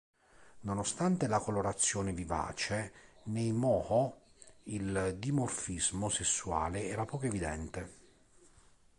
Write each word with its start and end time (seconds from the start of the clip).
Nonostante 0.61 1.27
la 1.27 1.37
colorazione 1.37 2.11
vivace, 2.11 2.91
nei 3.25 3.51
moho 3.51 4.21
il 4.63 5.13
dimorfismo 5.19 6.09
sessuale 6.09 6.87
era 6.87 7.05
poco 7.05 7.27
evidente. 7.27 7.89